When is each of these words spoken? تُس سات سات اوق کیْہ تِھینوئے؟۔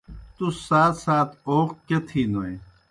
تُس 0.35 0.55
سات 0.67 0.93
سات 1.03 1.29
اوق 1.47 1.69
کیْہ 1.87 1.99
تِھینوئے؟۔ 2.07 2.53